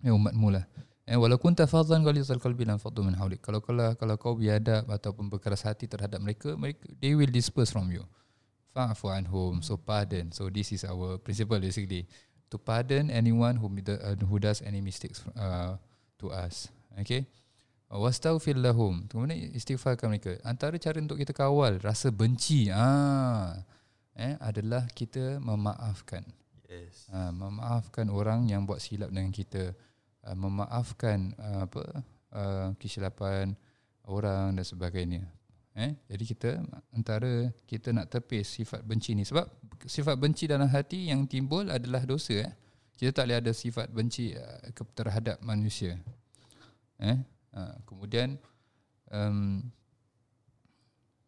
[0.05, 0.69] ya umatmu lah.
[1.09, 3.41] Eh walau kunta fadhan ghalizal qalbi lam faddu min hawlik.
[3.41, 7.89] Kalau kalau kalau kau biadab ataupun berkeras hati terhadap mereka mereka they will disperse from
[7.89, 8.05] you.
[8.73, 9.65] Fa'fu anhum.
[9.65, 10.29] So pardon.
[10.29, 12.05] So this is our principle basically.
[12.53, 15.77] To pardon anyone who uh, who does any mistakes uh,
[16.21, 16.69] to us.
[17.01, 17.25] Okay?
[17.89, 19.05] Wastaghfir lahum.
[19.09, 20.37] Kemudian istighfarkan mereka.
[20.41, 22.69] Antara cara untuk kita kawal rasa benci.
[22.73, 23.61] Ah.
[24.17, 26.25] Eh adalah kita memaafkan.
[26.65, 27.07] Yes.
[27.13, 29.77] uh, memaafkan orang yang buat silap dengan kita
[30.25, 31.83] uh, memaafkan uh, apa
[32.33, 33.53] uh, kesilapan
[34.09, 35.23] orang dan sebagainya.
[35.75, 36.49] Eh jadi kita
[36.95, 39.23] antara kita nak tepis sifat benci ni.
[39.27, 39.45] Sebab
[39.85, 42.53] sifat benci dalam hati yang timbul adalah dosa eh.
[42.95, 45.99] Kita tak boleh ada sifat benci uh, terhadap manusia.
[46.97, 47.17] Eh
[47.53, 48.39] uh, kemudian
[49.11, 49.61] um,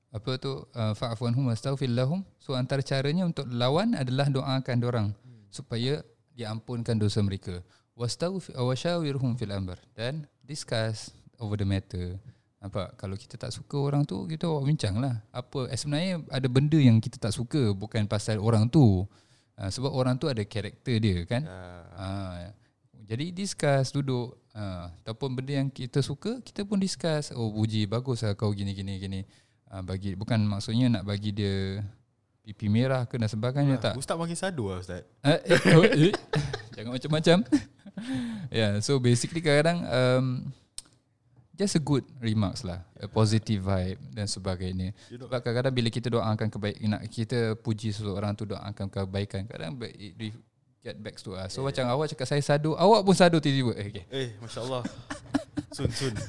[0.08, 2.24] apa tu uh, fa'fu anhum wastaghfir lahum.
[2.40, 5.08] So antara caranya untuk lawan adalah doakan orang
[5.52, 6.02] supaya
[6.38, 7.60] diampunkan dosa mereka
[7.98, 9.82] washawirhum fil amr.
[9.98, 12.22] Dan discuss over the matter.
[12.62, 15.22] Nampak kalau kita tak suka orang tu kita awak bincang lah.
[15.34, 19.06] Apa eh, sebenarnya ada benda yang kita tak suka bukan pasal orang tu.
[19.58, 21.42] Uh, sebab orang tu ada karakter dia kan?
[21.42, 22.54] Uh, Ah,
[23.10, 24.38] jadi discuss duduk.
[24.54, 27.34] Ah, ataupun benda yang kita suka kita pun discuss.
[27.34, 29.22] Oh puji bagus lah kau gini gini gini.
[29.66, 31.82] Ah, bagi bukan maksudnya nak bagi dia
[32.46, 33.94] pipi merah ke dan sebagainya tak.
[33.98, 35.04] Ustaz makin sadu lah Ustaz.
[35.26, 36.14] Eh, eh, oh, eh.
[36.78, 37.38] Jangan macam-macam
[38.58, 40.26] Yeah so basically kadang-kadang um,
[41.58, 46.54] Just a good remarks lah A positive vibe Dan sebagainya Sebab kadang-kadang bila kita doakan
[46.54, 50.38] kebaikan Nak kita puji seseorang tu Doakan kebaikan Kadang it
[50.86, 51.74] get back to us So Yeah.
[51.74, 54.06] macam awak cakap saya sadu Awak pun sadu tiba-tiba eh, okay.
[54.14, 54.86] eh Masya Allah.
[55.76, 56.14] Sun sun.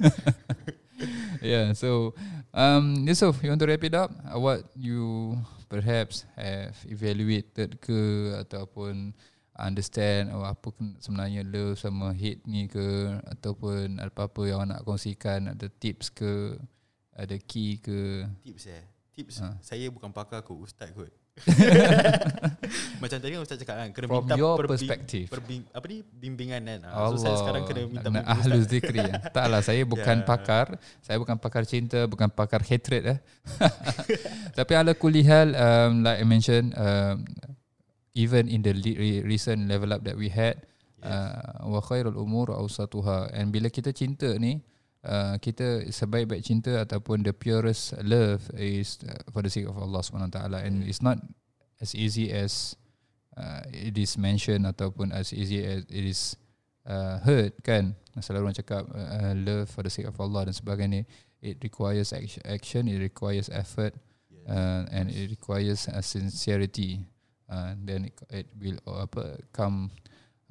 [1.44, 2.16] Yeah so
[2.50, 5.36] um, Yusuf you want to wrap it up What you
[5.70, 9.12] perhaps have evaluated ke Ataupun
[9.60, 12.86] understand oh, apa sebenarnya love sama hate ni ke
[13.28, 16.54] ataupun apa-apa yang awak nak kongsikan ada tips ke
[17.12, 18.84] ada key ke Tips eh.
[19.12, 19.58] Tips Ha.
[19.58, 21.10] saya bukan pakar kot, Ustaz kot.
[22.98, 25.26] Macam tadi kan Ustaz cakap kan kena From minta your perbing- perspective.
[25.26, 26.80] perbing, apa ni bimbingan kan.
[26.82, 28.70] Ha, Allah So saya sekarang kena minta nak ahlul Ustaz.
[28.72, 29.18] zikri ya.
[29.28, 30.24] Taklah saya bukan Ya.
[30.24, 30.66] pakar,
[31.00, 33.18] saya bukan pakar cinta, bukan pakar hatred eh.
[34.58, 37.22] Tapi ala kulihal um, like I mentioned um,
[38.14, 40.64] even in the le- re- recent level up that we had
[41.02, 43.30] uh, wa khairul umur awsatuha.
[43.34, 44.62] And bila kita cinta ni
[45.04, 50.02] uh, kita sebaik-baik cinta ataupun the purest love is uh, for the sake of Allah
[50.02, 50.64] Subhanahu Taala.
[50.64, 51.20] And it's not
[51.78, 52.74] as easy as
[53.36, 56.34] uh, it is mentioned ataupun as easy as it is
[56.86, 57.94] uh, heard kan?
[58.18, 61.06] Selalu orang cakap uh, love for the sake of Allah dan sebagainya.
[61.38, 63.94] It requires action, action it requires effort
[64.50, 67.06] uh, and it requires a sincerity
[67.48, 69.90] uh, then it, it will uh, apa come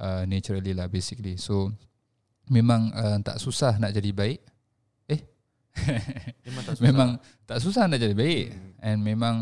[0.02, 1.38] uh, naturally lah basically.
[1.38, 1.74] So
[2.50, 4.42] memang uh, tak susah nak jadi baik.
[6.48, 6.86] Memang tak susah.
[6.90, 7.10] memang
[7.46, 8.46] tak susah nak jadi baik.
[8.50, 8.72] Hmm.
[8.82, 9.36] and memang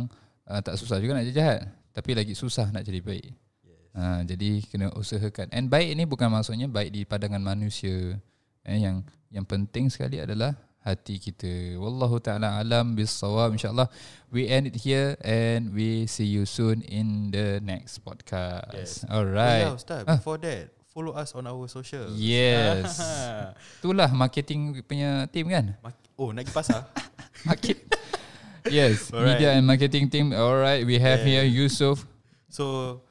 [0.44, 1.60] uh, tak susah juga nak jadi jahat.
[1.96, 3.32] Tapi lagi susah nak jadi baik.
[3.64, 3.80] Yes.
[3.96, 5.48] uh, jadi kena usahakan.
[5.56, 8.20] And baik ni bukan maksudnya baik di pandangan manusia.
[8.66, 13.90] Eh, yang yang penting sekali adalah hati kita wallahu taala alam bisawab insyaallah
[14.30, 18.92] we end it here and we see you soon in the next podcast Yes.
[19.10, 20.22] alright Oh, yeah, Ustaz, Ah.
[20.22, 22.06] before that, follow us on our social.
[22.14, 23.02] Yes.
[23.82, 25.74] itulah marketing punya team kan
[26.22, 26.86] oh, nak pergi pasar?
[27.50, 27.82] market
[28.70, 29.42] yes Alright.
[29.42, 31.42] media and marketing team alright we have Yeah.
[31.44, 32.06] here Yusuf
[32.56, 33.02] So,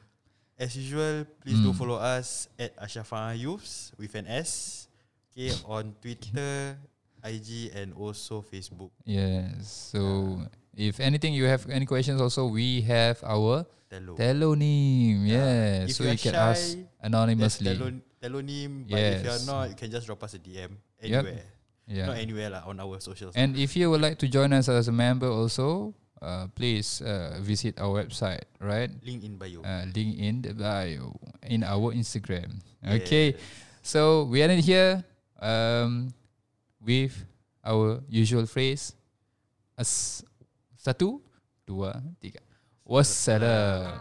[0.56, 1.76] as usual, please do Hmm.
[1.76, 4.86] follow us at Ashafa Youths with an S.
[5.34, 6.78] Okay, on Twitter,
[7.24, 8.92] IG and also Facebook.
[9.08, 10.38] yes so
[10.76, 14.12] if anything you have any questions also we have our Telo.
[14.18, 15.86] telonym Yeah.
[15.88, 17.88] yes so you can shy, ask anonymously Telo,
[18.20, 21.24] telonym, but if you are not, you can just drop us a DM Yep.
[21.24, 21.44] anywhere.
[21.86, 23.36] yeah Not anywhere lah, on our socials.
[23.36, 25.92] And if you would like to join us as a member also,
[26.24, 28.88] uh, please uh, visit our website, right?
[29.04, 29.60] Link in bio.
[29.60, 31.12] Uh, link in the bio
[31.44, 32.64] in our Instagram.
[32.80, 33.40] Okay, Yes.
[33.84, 35.04] so we ended here
[35.44, 36.08] um,
[36.84, 37.24] with
[37.64, 38.92] our usual phrase.
[39.74, 40.22] As
[40.76, 41.18] satu,
[41.66, 42.44] dua, tiga.
[42.84, 43.96] Wassalam.